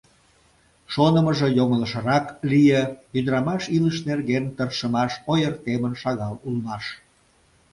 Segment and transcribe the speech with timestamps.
[0.93, 2.81] Шонымыжо йоҥылышрак лие:
[3.17, 6.85] ӱдырамаш илыш нерген тыршымаш ойыртемын шагал улмаш..